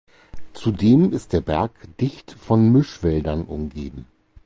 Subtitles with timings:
[0.55, 4.07] Zudem ist der Berg dicht von Mischwäldern umgeben.